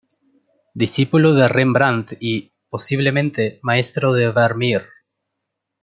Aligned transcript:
Discípulo 0.73 1.35
de 1.35 1.47
Rembrandt 1.47 2.13
y, 2.19 2.51
posiblemente, 2.71 3.59
maestro 3.61 4.13
de 4.13 4.31
Vermeer. 4.31 4.89